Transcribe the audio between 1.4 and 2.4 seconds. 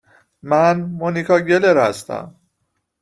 گلر هستم